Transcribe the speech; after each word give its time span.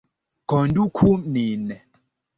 Konduku 0.53 1.11
nin! 1.37 1.67